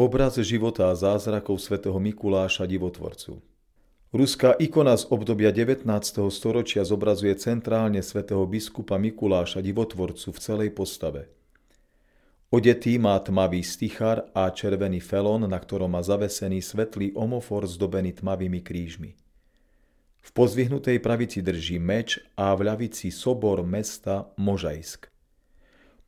Obraz 0.00 0.40
života 0.40 0.88
a 0.88 0.96
zázrakov 0.96 1.60
svätého 1.60 2.00
Mikuláša 2.00 2.64
divotvorcu. 2.64 3.44
Ruská 4.16 4.56
ikona 4.56 4.96
z 4.96 5.04
obdobia 5.12 5.52
19. 5.52 5.84
storočia 6.32 6.88
zobrazuje 6.88 7.36
centrálne 7.36 8.00
svätého 8.00 8.40
biskupa 8.48 8.96
Mikuláša 8.96 9.60
divotvorcu 9.60 10.32
v 10.32 10.38
celej 10.40 10.72
postave. 10.72 11.28
Odetý 12.48 12.96
má 12.96 13.20
tmavý 13.20 13.60
stichar 13.60 14.24
a 14.32 14.48
červený 14.48 15.04
felon, 15.04 15.44
na 15.44 15.60
ktorom 15.60 15.92
má 15.92 16.00
zavesený 16.00 16.64
svetlý 16.64 17.12
omofor 17.12 17.68
zdobený 17.68 18.24
tmavými 18.24 18.64
krížmi. 18.64 19.20
V 20.24 20.30
pozvihnutej 20.32 20.96
pravici 21.04 21.44
drží 21.44 21.76
meč 21.76 22.16
a 22.40 22.56
v 22.56 22.72
ľavici 22.72 23.12
sobor 23.12 23.60
mesta 23.68 24.32
Možajsk. 24.40 25.09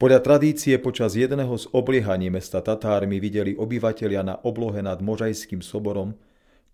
Podľa 0.02 0.18
tradície 0.18 0.74
počas 0.82 1.14
jedného 1.14 1.54
z 1.54 1.70
obliehaní 1.70 2.26
mesta 2.26 2.58
Tatármi 2.58 3.22
videli 3.22 3.54
obyvatelia 3.54 4.26
na 4.26 4.34
oblohe 4.42 4.82
nad 4.82 4.98
Možajským 4.98 5.62
soborom 5.62 6.18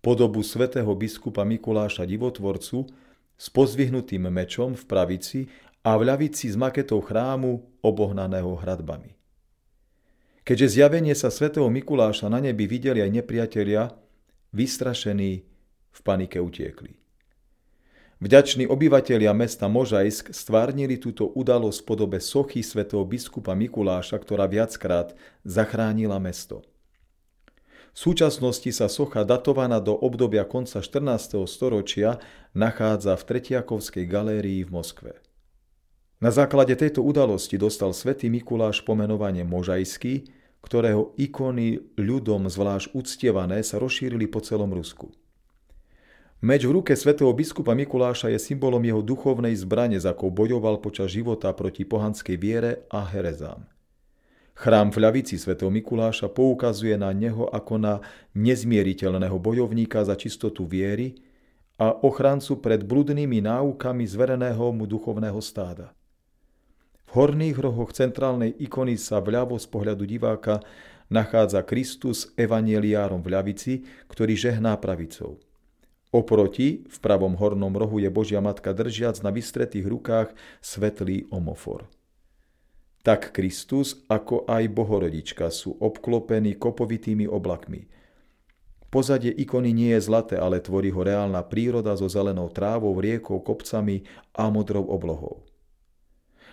podobu 0.01 0.41
svätého 0.41 0.89
biskupa 0.97 1.45
Mikuláša 1.45 2.09
Divotvorcu 2.09 2.89
s 3.37 3.45
pozvihnutým 3.53 4.25
mečom 4.33 4.73
v 4.73 4.81
pravici 4.81 5.39
a 5.85 5.93
v 6.01 6.09
ľavici 6.09 6.49
s 6.49 6.57
maketou 6.57 7.05
chrámu 7.05 7.61
obohnaného 7.85 8.49
hradbami. 8.65 9.13
Keďže 10.41 10.81
zjavenie 10.81 11.13
sa 11.13 11.29
svätého 11.29 11.69
Mikuláša 11.69 12.33
na 12.33 12.41
nebi 12.41 12.65
videli 12.65 12.97
aj 13.05 13.13
nepriatelia, 13.13 13.93
vystrašení 14.57 15.45
v 15.93 15.99
panike 16.01 16.41
utiekli. 16.41 16.98
Vďační 18.19 18.67
obyvatelia 18.67 19.31
mesta 19.31 19.71
Možajsk 19.71 20.35
stvárnili 20.35 20.99
túto 20.99 21.31
udalosť 21.31 21.79
v 21.79 21.87
podobe 21.87 22.19
sochy 22.19 22.59
svätého 22.59 23.07
biskupa 23.07 23.55
Mikuláša, 23.55 24.19
ktorá 24.19 24.43
viackrát 24.43 25.15
zachránila 25.47 26.19
mesto. 26.19 26.67
V 27.95 28.11
súčasnosti 28.11 28.75
sa 28.75 28.91
socha 28.91 29.23
datovaná 29.23 29.79
do 29.79 29.95
obdobia 29.95 30.43
konca 30.43 30.83
14. 30.83 31.47
storočia 31.47 32.19
nachádza 32.51 33.15
v 33.15 33.23
Tretiakovskej 33.23 34.03
galérii 34.03 34.67
v 34.67 34.71
Moskve. 34.75 35.11
Na 36.19 36.35
základe 36.35 36.75
tejto 36.75 36.99
udalosti 36.99 37.55
dostal 37.55 37.95
svätý 37.95 38.27
Mikuláš 38.27 38.83
pomenovanie 38.83 39.47
Možajský, 39.47 40.27
ktorého 40.59 41.15
ikony 41.15 41.95
ľudom 41.95 42.51
zvlášť 42.51 42.91
uctievané 42.91 43.63
sa 43.63 43.79
rozšírili 43.79 44.27
po 44.27 44.43
celom 44.43 44.75
Rusku. 44.75 45.15
Meč 46.39 46.63
v 46.63 46.71
ruke 46.71 46.95
svätého 46.95 47.27
biskupa 47.35 47.75
Mikuláša 47.75 48.31
je 48.31 48.39
symbolom 48.39 48.79
jeho 48.79 49.03
duchovnej 49.03 49.51
zbrane, 49.59 49.99
za 49.99 50.15
akou 50.15 50.31
bojoval 50.31 50.79
počas 50.79 51.11
života 51.11 51.51
proti 51.51 51.83
pohanskej 51.83 52.39
viere 52.39 52.87
a 52.87 53.03
herezám. 53.03 53.67
Chrám 54.55 54.87
v 54.95 55.03
ľavici 55.03 55.35
svätého 55.35 55.67
Mikuláša 55.67 56.31
poukazuje 56.31 56.95
na 56.95 57.11
neho 57.11 57.51
ako 57.51 57.75
na 57.75 57.93
nezmieriteľného 58.39 59.35
bojovníka 59.35 60.07
za 60.07 60.15
čistotu 60.15 60.63
viery 60.63 61.19
a 61.75 61.91
ochrancu 61.91 62.63
pred 62.63 62.87
bludnými 62.87 63.43
náukami 63.43 64.07
zvereného 64.07 64.71
mu 64.71 64.87
duchovného 64.87 65.43
stáda. 65.43 65.91
V 67.03 67.19
horných 67.19 67.59
rohoch 67.59 67.91
centrálnej 67.91 68.55
ikony 68.63 68.95
sa 68.95 69.19
vľavo 69.19 69.59
z 69.59 69.67
pohľadu 69.67 70.07
diváka 70.07 70.63
nachádza 71.11 71.67
Kristus 71.67 72.31
evanieliárom 72.39 73.19
v 73.19 73.27
ľavici, 73.27 73.73
ktorý 74.07 74.39
žehná 74.39 74.79
pravicou. 74.79 75.35
Oproti, 76.09 76.89
v 76.89 76.97
pravom 77.05 77.37
hornom 77.37 77.69
rohu 77.69 78.01
je 78.01 78.09
Božia 78.09 78.41
Matka 78.41 78.73
držiac 78.73 79.21
na 79.21 79.29
vystretých 79.29 79.85
rukách 79.85 80.33
svetlý 80.57 81.29
omofor. 81.29 81.85
Tak 83.05 83.29
Kristus, 83.29 84.05
ako 84.09 84.49
aj 84.49 84.73
Bohorodička 84.73 85.53
sú 85.53 85.77
obklopení 85.77 86.57
kopovitými 86.57 87.29
oblakmi. 87.29 87.85
Pozadie 88.89 89.29
ikony 89.29 89.69
nie 89.69 89.93
je 89.93 90.01
zlaté, 90.01 90.35
ale 90.41 90.57
tvorí 90.57 90.89
ho 90.89 91.05
reálna 91.05 91.45
príroda 91.45 91.93
so 91.93 92.09
zelenou 92.09 92.49
trávou, 92.49 92.97
riekou, 92.97 93.37
kopcami 93.37 94.01
a 94.33 94.49
modrou 94.49 94.89
oblohou. 94.89 95.45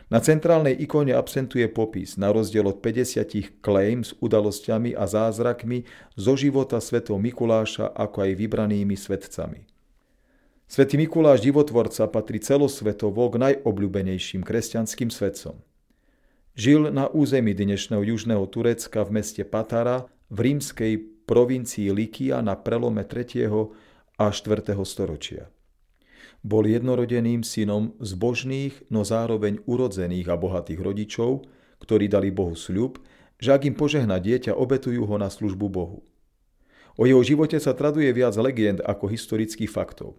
Na 0.07 0.23
centrálnej 0.23 0.79
ikone 0.79 1.11
absentuje 1.11 1.67
popis, 1.67 2.15
na 2.15 2.31
rozdiel 2.31 2.71
od 2.71 2.79
50 2.79 3.59
claim 3.59 4.07
s 4.07 4.15
udalosťami 4.23 4.95
a 4.95 5.03
zázrakmi 5.03 5.83
zo 6.15 6.39
života 6.39 6.79
svätého 6.79 7.19
Mikuláša 7.19 7.91
ako 7.91 8.23
aj 8.23 8.33
vybranými 8.39 8.95
svetcami. 8.95 9.67
Svetý 10.71 10.95
Mikuláš 10.99 11.43
divotvorca 11.43 12.07
patrí 12.07 12.39
celosvetovo 12.39 13.27
k 13.35 13.39
najobľúbenejším 13.39 14.47
kresťanským 14.47 15.11
svetcom. 15.11 15.59
Žil 16.55 16.95
na 16.95 17.11
území 17.11 17.51
dnešného 17.55 18.03
južného 18.07 18.47
Turecka 18.47 19.03
v 19.03 19.11
meste 19.23 19.43
Patara 19.43 20.07
v 20.31 20.39
rímskej 20.55 21.27
provincii 21.27 21.91
Likia 21.91 22.47
na 22.47 22.55
prelome 22.55 23.03
3. 23.03 23.47
a 24.23 24.27
4. 24.31 24.71
storočia. 24.87 25.51
Bol 26.43 26.69
jednorodeným 26.69 27.45
synom 27.45 27.95
zbožných, 28.03 28.89
no 28.91 29.05
zároveň 29.07 29.63
urodzených 29.65 30.29
a 30.29 30.37
bohatých 30.37 30.81
rodičov, 30.81 31.47
ktorí 31.81 32.09
dali 32.09 32.33
Bohu 32.33 32.57
sľub, 32.57 33.01
že 33.37 33.53
ak 33.53 33.69
im 33.69 33.77
požehná 33.77 34.17
dieťa, 34.17 34.57
obetujú 34.57 35.05
ho 35.05 35.17
na 35.21 35.29
službu 35.29 35.67
Bohu. 35.69 36.01
O 36.97 37.05
jeho 37.05 37.21
živote 37.21 37.61
sa 37.61 37.77
traduje 37.77 38.09
viac 38.17 38.33
legend 38.41 38.81
ako 38.81 39.13
historických 39.13 39.69
faktov. 39.69 40.17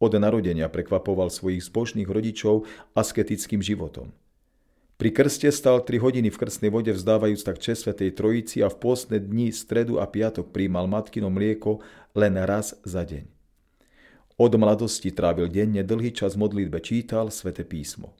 Od 0.00 0.12
narodenia 0.16 0.70
prekvapoval 0.70 1.28
svojich 1.28 1.66
zbožných 1.66 2.08
rodičov 2.08 2.64
asketickým 2.94 3.60
životom. 3.60 4.14
Pri 5.00 5.16
krste 5.16 5.48
stal 5.48 5.80
3 5.80 5.96
hodiny 5.96 6.28
v 6.28 6.40
krstnej 6.40 6.68
vode 6.68 6.92
vzdávajúc 6.92 7.40
tak 7.40 7.56
čest 7.56 7.88
Svetej 7.88 8.12
Trojici 8.14 8.60
a 8.60 8.68
v 8.68 8.76
pôstne 8.76 9.16
dni, 9.16 9.48
stredu 9.48 9.96
a 9.96 10.04
piatok 10.04 10.52
príjmal 10.52 10.84
matkino 10.84 11.32
mlieko 11.32 11.80
len 12.12 12.36
raz 12.44 12.76
za 12.84 13.00
deň. 13.02 13.39
Od 14.40 14.52
mladosti 14.56 15.12
trávil 15.12 15.52
denne 15.52 15.84
dlhý 15.84 16.16
čas 16.16 16.32
modlitbe, 16.32 16.80
čítal 16.80 17.28
Svete 17.28 17.68
písmo. 17.68 18.16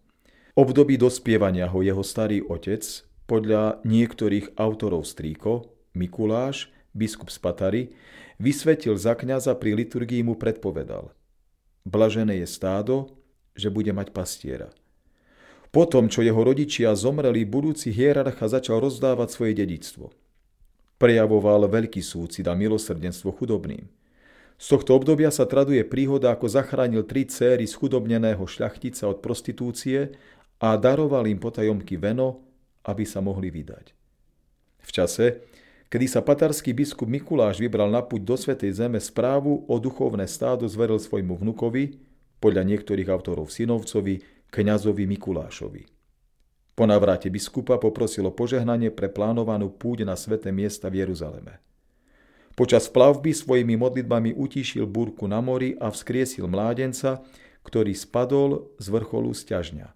Období 0.53 1.01
dospievania 1.01 1.65
ho 1.73 1.81
jeho 1.81 2.05
starý 2.05 2.45
otec, 2.45 2.85
podľa 3.25 3.81
niektorých 3.89 4.61
autorov 4.61 5.09
strýko, 5.09 5.73
Mikuláš, 5.97 6.69
biskup 6.93 7.33
z 7.33 7.39
Patary, 7.41 7.83
vysvetil 8.37 9.01
za 9.01 9.17
kňaza 9.17 9.57
pri 9.57 9.81
liturgii 9.81 10.21
mu 10.21 10.37
predpovedal. 10.37 11.09
Blažené 11.89 12.45
je 12.45 12.49
stádo, 12.51 13.17
že 13.57 13.73
bude 13.73 13.97
mať 13.97 14.13
pastiera– 14.13 14.69
potom, 15.71 16.11
čo 16.11 16.27
jeho 16.27 16.43
rodičia 16.43 16.91
zomreli, 16.99 17.47
budúci 17.47 17.95
hierarcha 17.95 18.51
začal 18.51 18.83
rozdávať 18.83 19.29
svoje 19.31 19.53
dedictvo. 19.55 20.11
Prejavoval 20.99 21.71
veľký 21.71 22.03
súcit 22.03 22.43
a 22.51 22.59
milosrdenstvo 22.59 23.31
chudobným. 23.31 23.87
Z 24.61 24.77
tohto 24.77 24.93
obdobia 24.93 25.33
sa 25.33 25.49
traduje 25.49 25.81
príhoda, 25.89 26.37
ako 26.37 26.45
zachránil 26.45 27.09
tri 27.09 27.25
céry 27.25 27.65
schudobneného 27.65 28.45
šľachtica 28.45 29.09
od 29.09 29.25
prostitúcie 29.25 30.13
a 30.61 30.77
daroval 30.77 31.25
im 31.33 31.41
potajomky 31.41 31.97
veno, 31.97 32.45
aby 32.85 33.09
sa 33.09 33.25
mohli 33.25 33.49
vydať. 33.49 33.97
V 34.85 34.91
čase, 34.93 35.41
kedy 35.89 36.07
sa 36.13 36.21
patarský 36.21 36.77
biskup 36.77 37.09
Mikuláš 37.09 37.57
vybral 37.57 37.89
na 37.89 38.05
púť 38.05 38.21
do 38.21 38.37
Svetej 38.37 38.77
Zeme, 38.77 39.01
správu 39.01 39.65
o 39.65 39.81
duchovné 39.81 40.29
stádo 40.29 40.69
zveril 40.69 41.01
svojmu 41.01 41.41
vnukovi, 41.41 41.97
podľa 42.41 42.61
niektorých 42.69 43.09
autorov 43.09 43.49
synovcovi, 43.49 44.21
kňazovi 44.53 45.05
Mikulášovi. 45.09 45.83
Po 46.77 46.85
navráte 46.85 47.33
biskupa 47.33 47.81
poprosil 47.81 48.29
o 48.29 48.33
požehnanie 48.33 48.93
pre 48.93 49.09
plánovanú 49.09 49.73
púť 49.73 50.05
na 50.05 50.17
sveté 50.17 50.53
miesta 50.53 50.93
v 50.93 51.05
Jeruzaleme. 51.05 51.70
Počas 52.61 52.93
plavby 52.93 53.33
svojimi 53.33 53.81
modlitbami 53.81 54.37
utíšil 54.37 54.85
búrku 54.85 55.25
na 55.25 55.41
mori 55.41 55.81
a 55.81 55.89
vzkriesil 55.89 56.45
mládenca, 56.45 57.25
ktorý 57.65 57.97
spadol 57.97 58.69
z 58.77 58.87
vrcholu 58.93 59.33
sťažňa. 59.33 59.89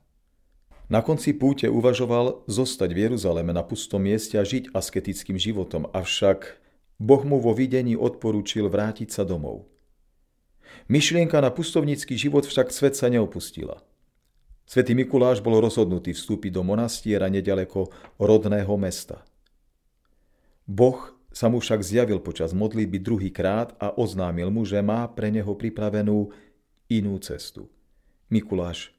Na 0.89 1.05
konci 1.05 1.37
púte 1.37 1.69
uvažoval 1.69 2.49
zostať 2.49 2.89
v 2.97 2.99
Jeruzaleme 3.05 3.53
na 3.53 3.61
pustom 3.61 4.01
mieste 4.01 4.41
a 4.41 4.49
žiť 4.49 4.73
asketickým 4.73 5.37
životom, 5.37 5.93
avšak 5.93 6.57
Boh 6.97 7.21
mu 7.29 7.37
vo 7.37 7.53
videní 7.53 8.01
odporúčil 8.01 8.73
vrátiť 8.73 9.13
sa 9.13 9.29
domov. 9.29 9.69
Myšlienka 10.89 11.37
na 11.45 11.53
pustovnícky 11.53 12.17
život 12.17 12.49
však 12.49 12.73
svet 12.73 12.97
sa 12.97 13.13
neopustila– 13.13 13.85
Svetý 14.65 14.97
Mikuláš 14.97 15.45
bol 15.45 15.61
rozhodnutý 15.61 16.17
vstúpiť 16.17 16.49
do 16.57 16.65
monastiera 16.65 17.29
nedaleko 17.29 17.93
rodného 18.17 18.75
mesta. 18.81 19.21
Boh 20.65 21.14
sa 21.35 21.51
mu 21.51 21.59
však 21.59 21.83
zjavil 21.83 22.23
počas 22.23 22.55
modlitby 22.55 23.03
druhý 23.03 23.35
krát 23.35 23.75
a 23.83 23.91
oznámil 23.91 24.55
mu, 24.55 24.63
že 24.63 24.79
má 24.79 25.11
pre 25.11 25.35
neho 25.35 25.51
pripravenú 25.59 26.31
inú 26.87 27.19
cestu. 27.19 27.67
Mikuláš, 28.31 28.95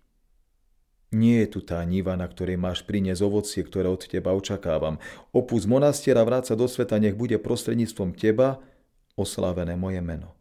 nie 1.16 1.40
je 1.48 1.48
tu 1.48 1.60
tá 1.64 1.80
niva, 1.88 2.20
na 2.20 2.28
ktorej 2.28 2.60
máš 2.60 2.84
priniesť 2.84 3.24
ovocie, 3.24 3.64
ktoré 3.64 3.88
od 3.88 4.04
teba 4.04 4.36
očakávam. 4.36 5.00
Opus 5.32 5.64
monastiera 5.64 6.28
vráca 6.28 6.60
do 6.60 6.68
sveta, 6.68 7.00
nech 7.00 7.16
bude 7.16 7.40
prostredníctvom 7.40 8.12
teba 8.20 8.60
oslávené 9.16 9.80
moje 9.80 10.04
meno. 10.04 10.36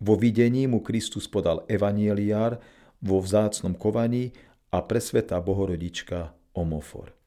Vo 0.00 0.16
videní 0.16 0.64
mu 0.64 0.80
Kristus 0.80 1.28
podal 1.28 1.68
evanieliár, 1.68 2.56
vo 3.04 3.20
vzácnom 3.20 3.76
kovaní 3.76 4.32
a 4.72 4.80
presvetá 4.80 5.36
bohorodička 5.44 6.32
Omofor. 6.56 7.19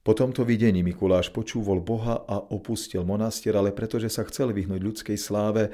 Po 0.00 0.16
tomto 0.16 0.48
videní 0.48 0.80
Mikuláš 0.80 1.28
počúvol 1.28 1.84
Boha 1.84 2.24
a 2.24 2.40
opustil 2.40 3.04
monastier, 3.04 3.52
ale 3.52 3.68
pretože 3.68 4.08
sa 4.08 4.24
chcel 4.24 4.56
vyhnúť 4.56 4.80
ľudskej 4.80 5.18
sláve, 5.20 5.68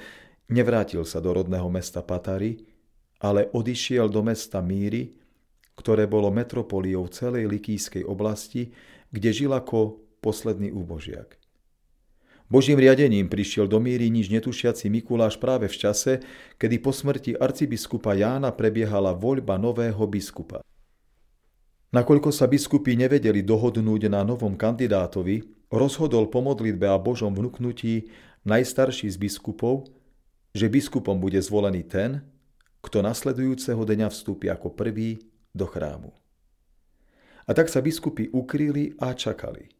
nevrátil 0.50 1.06
sa 1.06 1.22
do 1.22 1.30
rodného 1.30 1.70
mesta 1.70 2.02
Patary, 2.02 2.66
ale 3.22 3.46
odišiel 3.54 4.10
do 4.10 4.26
mesta 4.26 4.58
Míry, 4.58 5.14
ktoré 5.78 6.10
bolo 6.10 6.34
metropoliou 6.34 7.06
celej 7.06 7.46
Likýskej 7.46 8.02
oblasti, 8.02 8.74
kde 9.14 9.30
žil 9.30 9.54
ako 9.54 10.02
posledný 10.18 10.74
úbožiak. 10.74 11.38
Božím 12.46 12.78
riadením 12.78 13.26
prišiel 13.26 13.66
do 13.66 13.82
míry 13.82 14.06
nič 14.06 14.30
netušiaci 14.30 14.86
Mikuláš 14.86 15.34
práve 15.34 15.66
v 15.66 15.76
čase, 15.78 16.22
kedy 16.58 16.78
po 16.78 16.94
smrti 16.94 17.34
arcibiskupa 17.34 18.14
Jána 18.14 18.54
prebiehala 18.54 19.14
voľba 19.14 19.58
nového 19.58 20.06
biskupa. 20.06 20.62
Nakoľko 21.94 22.34
sa 22.34 22.50
biskupy 22.50 22.98
nevedeli 22.98 23.46
dohodnúť 23.46 24.10
na 24.10 24.26
novom 24.26 24.58
kandidátovi, 24.58 25.46
rozhodol 25.70 26.26
po 26.26 26.42
modlitbe 26.42 26.86
a 26.90 26.98
Božom 26.98 27.30
vnúknutí 27.30 28.10
najstarší 28.42 29.10
z 29.10 29.16
biskupov, 29.18 29.86
že 30.50 30.70
biskupom 30.70 31.18
bude 31.18 31.38
zvolený 31.38 31.86
ten, 31.86 32.26
kto 32.82 33.02
nasledujúceho 33.02 33.82
dňa 33.82 34.08
vstúpi 34.10 34.46
ako 34.50 34.74
prvý 34.74 35.18
do 35.54 35.66
chrámu. 35.66 36.14
A 37.46 37.54
tak 37.54 37.70
sa 37.70 37.78
biskupy 37.78 38.30
ukryli 38.34 38.98
a 38.98 39.14
čakali. 39.14 39.70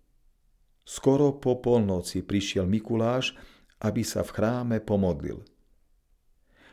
Skoro 0.86 1.34
po 1.34 1.58
polnoci 1.58 2.22
prišiel 2.22 2.66
Mikuláš, 2.70 3.34
aby 3.82 4.06
sa 4.06 4.22
v 4.22 4.30
chráme 4.30 4.76
pomodlil. 4.78 5.42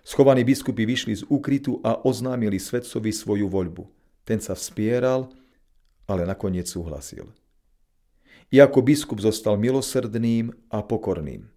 Schovaní 0.06 0.46
biskupy 0.46 0.86
vyšli 0.86 1.14
z 1.18 1.24
úkrytu 1.26 1.82
a 1.82 1.98
oznámili 2.06 2.62
svetcovi 2.62 3.10
svoju 3.10 3.50
voľbu. 3.50 4.03
Ten 4.24 4.40
sa 4.40 4.56
vspieral, 4.56 5.32
ale 6.08 6.24
nakoniec 6.24 6.68
súhlasil. 6.68 7.28
I 8.54 8.62
ako 8.62 8.80
biskup 8.86 9.20
zostal 9.20 9.60
milosrdným 9.60 10.54
a 10.72 10.80
pokorným. 10.86 11.50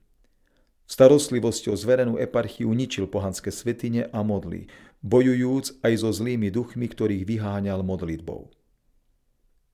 Starostlivosťou 0.87 1.75
zverenú 1.75 2.15
eparchiu 2.15 2.71
ničil 2.71 3.11
pohanské 3.11 3.51
svetine 3.51 4.07
a 4.15 4.23
modly, 4.23 4.71
bojujúc 5.03 5.83
aj 5.83 5.93
so 5.99 6.11
zlými 6.15 6.51
duchmi, 6.55 6.87
ktorých 6.87 7.27
vyháňal 7.27 7.83
modlitbou. 7.83 8.51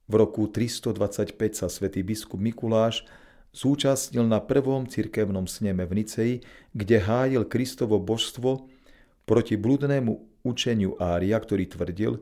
V 0.09 0.15
roku 0.17 0.49
325 0.49 1.37
sa 1.53 1.69
svätý 1.69 2.01
biskup 2.01 2.41
Mikuláš 2.41 3.05
zúčastnil 3.53 4.25
na 4.25 4.41
prvom 4.41 4.89
cirkevnom 4.89 5.45
sneme 5.45 5.85
v 5.85 6.03
Niceji, 6.03 6.37
kde 6.73 6.97
hájil 7.01 7.45
Kristovo 7.45 8.01
božstvo 8.01 8.69
proti 9.29 9.55
bludnému 9.61 10.43
učeniu 10.43 10.97
Ária, 10.99 11.39
ktorý 11.39 11.69
tvrdil, 11.69 12.13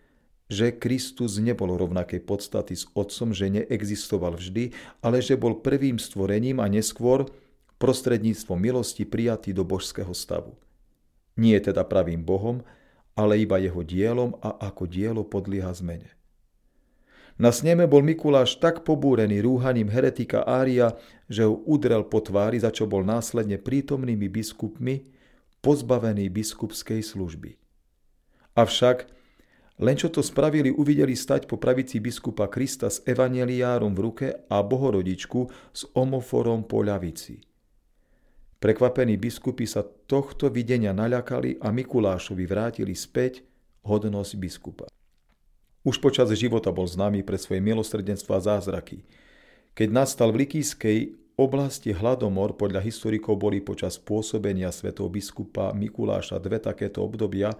že 0.50 0.74
Kristus 0.74 1.38
nebol 1.38 1.70
rovnakej 1.78 2.26
podstaty 2.26 2.74
s 2.74 2.90
Otcom, 2.92 3.30
že 3.30 3.46
neexistoval 3.48 4.34
vždy, 4.34 4.74
ale 4.98 5.22
že 5.22 5.38
bol 5.38 5.62
prvým 5.62 6.02
stvorením 6.02 6.58
a 6.58 6.66
neskôr 6.66 7.30
prostredníctvom 7.78 8.58
milosti 8.58 9.06
prijatý 9.06 9.54
do 9.54 9.62
božského 9.62 10.10
stavu. 10.10 10.58
Nie 11.38 11.62
je 11.62 11.72
teda 11.72 11.86
pravým 11.86 12.20
Bohom, 12.26 12.66
ale 13.14 13.40
iba 13.40 13.62
jeho 13.62 13.80
dielom 13.86 14.36
a 14.42 14.58
ako 14.58 14.90
dielo 14.90 15.22
podlieha 15.22 15.70
zmene. 15.72 16.10
Na 17.40 17.56
sneme 17.56 17.88
bol 17.88 18.04
Mikuláš 18.04 18.60
tak 18.60 18.84
pobúrený 18.84 19.40
rúhaním 19.40 19.88
heretika 19.88 20.44
Ária, 20.44 20.92
že 21.24 21.48
ho 21.48 21.56
udrel 21.64 22.04
po 22.04 22.20
tvári, 22.20 22.60
za 22.60 22.68
čo 22.68 22.84
bol 22.84 23.00
následne 23.00 23.56
prítomnými 23.56 24.28
biskupmi 24.28 25.08
pozbavený 25.64 26.28
biskupskej 26.28 27.00
služby. 27.00 27.56
Avšak, 28.56 29.08
len 29.80 29.96
čo 29.96 30.12
to 30.12 30.20
spravili, 30.20 30.68
uvideli 30.68 31.16
stať 31.16 31.48
po 31.48 31.56
pravici 31.56 31.98
biskupa 32.04 32.52
Krista 32.52 32.92
s 32.92 33.00
evaneliárom 33.08 33.96
v 33.96 34.00
ruke 34.04 34.26
a 34.46 34.60
bohorodičku 34.60 35.40
s 35.72 35.88
omoforom 35.96 36.68
po 36.68 36.84
ľavici. 36.84 37.40
Prekvapení 38.60 39.16
biskupy 39.16 39.64
sa 39.64 39.80
tohto 39.80 40.52
videnia 40.52 40.92
naľakali 40.92 41.64
a 41.64 41.72
Mikulášovi 41.72 42.44
vrátili 42.44 42.92
späť 42.92 43.40
hodnosť 43.88 44.32
biskupa. 44.36 44.84
Už 45.80 45.96
počas 45.96 46.28
života 46.36 46.68
bol 46.68 46.84
známy 46.84 47.24
pre 47.24 47.40
svoje 47.40 47.64
milosrdenstvo 47.64 48.36
a 48.36 48.44
zázraky. 48.44 49.00
Keď 49.72 49.88
nastal 49.88 50.28
v 50.28 50.44
Likýskej 50.44 50.98
oblasti 51.40 51.96
hladomor, 51.96 52.60
podľa 52.60 52.84
historikov 52.84 53.40
boli 53.40 53.64
počas 53.64 53.96
pôsobenia 53.96 54.68
svetov 54.76 55.08
biskupa 55.08 55.72
Mikuláša 55.72 56.36
dve 56.36 56.60
takéto 56.60 57.00
obdobia, 57.00 57.56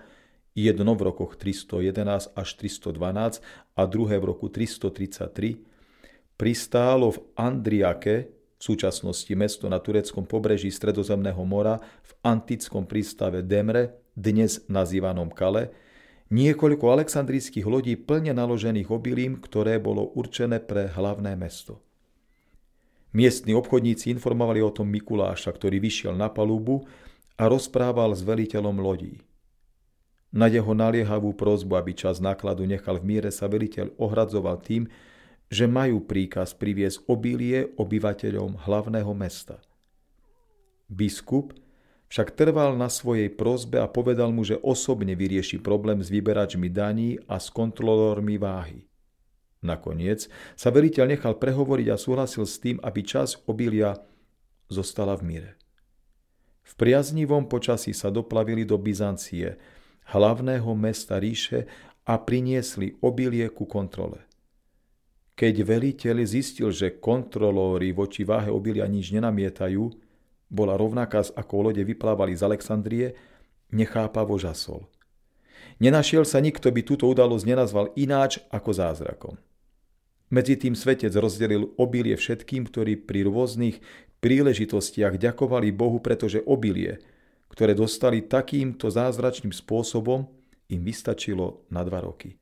jedno 0.55 0.93
v 0.99 1.03
rokoch 1.11 1.39
311 1.39 2.35
až 2.35 2.49
312 2.59 3.43
a 3.77 3.83
druhé 3.87 4.17
v 4.19 4.25
roku 4.25 4.51
333, 4.51 5.63
pristálo 6.35 7.15
v 7.15 7.19
Andriake, 7.37 8.33
v 8.61 8.63
súčasnosti 8.63 9.33
mesto 9.33 9.73
na 9.73 9.81
tureckom 9.81 10.29
pobreží 10.29 10.69
Stredozemného 10.69 11.41
mora, 11.49 11.81
v 12.05 12.13
antickom 12.21 12.85
prístave 12.85 13.41
Demre, 13.41 13.97
dnes 14.13 14.69
nazývanom 14.69 15.33
Kale, 15.33 15.73
niekoľko 16.29 16.85
aleksandrijských 17.01 17.65
lodí 17.65 17.97
plne 17.97 18.37
naložených 18.37 18.93
obilím, 18.93 19.41
ktoré 19.41 19.81
bolo 19.81 20.13
určené 20.13 20.61
pre 20.61 20.93
hlavné 20.93 21.41
mesto. 21.41 21.81
Miestni 23.11 23.57
obchodníci 23.59 24.13
informovali 24.15 24.63
o 24.63 24.71
tom 24.71 24.87
Mikuláša, 24.87 25.51
ktorý 25.51 25.83
vyšiel 25.83 26.15
na 26.15 26.31
palubu 26.31 26.87
a 27.35 27.51
rozprával 27.51 28.15
s 28.15 28.23
veliteľom 28.23 28.79
lodí. 28.79 29.19
Na 30.31 30.47
jeho 30.47 30.71
naliehavú 30.71 31.35
prozbu, 31.35 31.75
aby 31.75 31.91
čas 31.91 32.23
nákladu 32.23 32.63
nechal 32.63 33.03
v 33.03 33.19
míre, 33.19 33.31
sa 33.35 33.51
veliteľ 33.51 33.99
ohradzoval 33.99 34.63
tým, 34.63 34.87
že 35.51 35.67
majú 35.67 36.07
príkaz 36.07 36.55
priviesť 36.55 37.11
obilie 37.11 37.75
obyvateľom 37.75 38.63
hlavného 38.63 39.11
mesta. 39.19 39.59
Biskup 40.87 41.59
však 42.11 42.35
trval 42.39 42.79
na 42.79 42.87
svojej 42.87 43.31
prozbe 43.31 43.83
a 43.83 43.91
povedal 43.91 44.31
mu, 44.31 44.47
že 44.47 44.59
osobne 44.63 45.15
vyrieši 45.19 45.59
problém 45.59 46.03
s 46.03 46.11
vyberačmi 46.11 46.71
daní 46.71 47.19
a 47.27 47.39
s 47.43 47.51
kontrolórmi 47.51 48.39
váhy. 48.39 48.87
Nakoniec 49.63 50.31
sa 50.55 50.71
veriteľ 50.71 51.15
nechal 51.15 51.39
prehovoriť 51.39 51.87
a 51.91 52.01
súhlasil 52.01 52.47
s 52.47 52.59
tým, 52.63 52.79
aby 52.83 53.03
časť 53.03 53.47
obilia 53.51 53.99
zostala 54.71 55.19
v 55.19 55.23
mire. 55.27 55.51
V 56.63 56.73
priaznivom 56.79 57.51
počasí 57.51 57.91
sa 57.91 58.15
doplavili 58.15 58.63
do 58.63 58.79
Byzancie, 58.79 59.59
hlavného 60.11 60.71
mesta 60.75 61.17
ríše 61.23 61.71
a 62.07 62.19
priniesli 62.19 62.99
obilie 63.01 63.47
ku 63.55 63.65
kontrole. 63.65 64.27
Keď 65.39 65.55
veliteľ 65.65 66.17
zistil, 66.29 66.69
že 66.69 67.01
kontrolóri 67.01 67.97
voči 67.97 68.29
váhe 68.29 68.53
obilia 68.53 68.85
nič 68.85 69.09
nenamietajú, 69.15 69.89
bola 70.51 70.77
rovnaká, 70.77 71.23
ako 71.23 71.71
lode 71.71 71.81
vyplávali 71.81 72.37
z 72.37 72.43
Alexandrie, 72.45 73.07
nechápavo 73.73 74.37
žasol. 74.37 74.85
Nenašiel 75.81 76.29
sa 76.29 76.43
nikto 76.45 76.69
by 76.69 76.85
túto 76.85 77.09
udalosť 77.09 77.45
nenazval 77.47 77.95
ináč 77.97 78.43
ako 78.53 78.71
zázrakom. 78.75 79.35
Medzi 80.29 80.61
tým 80.61 80.77
svetec 80.77 81.11
rozdelil 81.17 81.73
obilie 81.81 82.15
všetkým, 82.15 82.69
ktorí 82.69 83.01
pri 83.01 83.25
rôznych 83.27 83.81
príležitostiach 84.21 85.17
ďakovali 85.17 85.73
Bohu, 85.73 85.99
pretože 86.05 86.45
obilie, 86.45 87.01
ktoré 87.51 87.75
dostali 87.75 88.23
takýmto 88.23 88.89
zázračným 88.89 89.51
spôsobom, 89.51 90.31
im 90.71 90.81
vystačilo 90.87 91.67
na 91.67 91.83
dva 91.83 92.07
roky. 92.07 92.39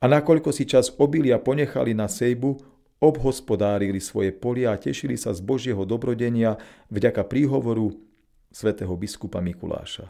A 0.00 0.08
nakoľko 0.08 0.52
si 0.52 0.64
čas 0.64 0.92
obilia 0.96 1.36
ponechali 1.36 1.92
na 1.92 2.08
sejbu, 2.08 2.56
obhospodárili 3.00 4.00
svoje 4.00 4.32
polia 4.32 4.72
a 4.72 4.80
tešili 4.80 5.20
sa 5.20 5.36
z 5.36 5.44
Božieho 5.44 5.84
dobrodenia 5.84 6.56
vďaka 6.88 7.28
príhovoru 7.28 7.92
svätého 8.48 8.92
biskupa 8.96 9.44
Mikuláša. 9.44 10.08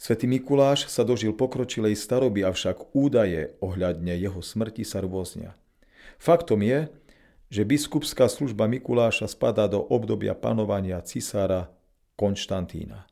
Svetý 0.00 0.26
Mikuláš 0.26 0.88
sa 0.88 1.04
dožil 1.04 1.36
pokročilej 1.36 1.94
staroby, 1.94 2.42
avšak 2.42 2.96
údaje 2.96 3.54
ohľadne 3.62 4.16
jeho 4.16 4.40
smrti 4.40 4.82
sa 4.82 5.04
rôznia. 5.04 5.54
Faktom 6.18 6.64
je, 6.64 6.88
že 7.52 7.68
biskupská 7.68 8.26
služba 8.26 8.64
Mikuláša 8.64 9.28
spadá 9.28 9.68
do 9.68 9.84
obdobia 9.84 10.32
panovania 10.32 10.98
cisára 11.04 11.68
Konštantína. 12.16 13.11